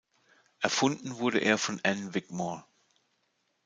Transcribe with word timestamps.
Erfunden 0.61 1.19
wurde 1.19 1.37
er 1.41 1.59
von 1.59 1.79
Anne 1.83 2.15
Wigmore. 2.15 2.65